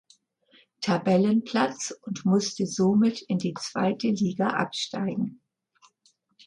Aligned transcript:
Tabellenplatz 0.81 1.91
und 2.01 2.25
musste 2.25 2.65
somit 2.65 3.21
in 3.21 3.37
die 3.37 3.53
zweite 3.53 4.07
Liga 4.07 4.47
absteigen. 4.47 5.41